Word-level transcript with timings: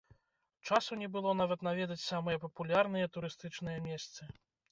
Часу 0.69 0.95
не 1.01 1.09
было 1.17 1.33
нават 1.41 1.59
наведаць 1.67 1.99
самыя 2.05 2.41
папулярныя 2.47 3.11
турыстычныя 3.17 3.77
месцы. 3.89 4.21